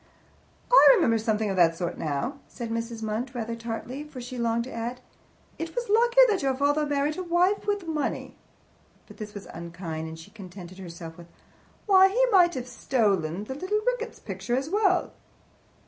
[0.73, 3.03] "I remember something of the sort now," said Mrs.
[3.03, 4.99] Munt, rather tartly, for she longed to add,
[5.59, 8.35] "It was lucky that your father married a wife with money."
[9.05, 11.27] But this was unkind, and she contented herself with,
[11.85, 15.11] "Why, he might have stolen the little Ricketts picture as well."